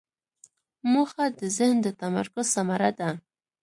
[0.91, 3.09] موخه د ذهن د تمرکز ثمره ده.